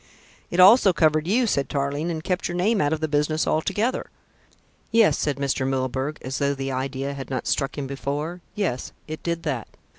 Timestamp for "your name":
2.47-2.81